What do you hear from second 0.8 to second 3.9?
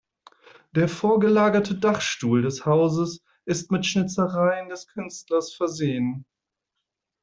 vorgelagerten Dachstuhl des Hauses ist mit